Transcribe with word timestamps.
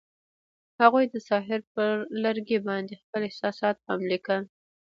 هغوی 0.81 1.05
د 1.09 1.15
ساحل 1.29 1.61
پر 1.73 1.91
لرګي 2.23 2.57
باندې 2.67 2.99
خپل 3.01 3.21
احساسات 3.27 3.75
هم 3.87 3.99
لیکل. 4.11 4.41